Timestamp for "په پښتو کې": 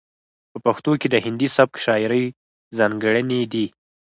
0.51-1.07